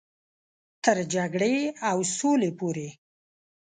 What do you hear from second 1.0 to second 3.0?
جګړې او سولې پورې.